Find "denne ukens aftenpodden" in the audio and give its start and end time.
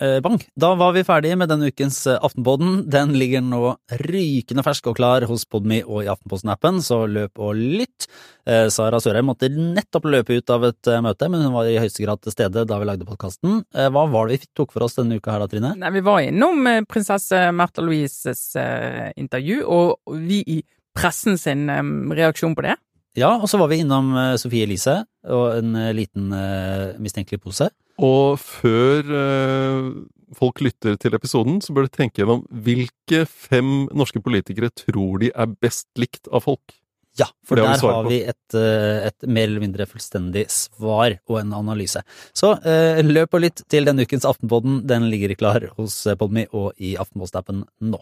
43.90-44.84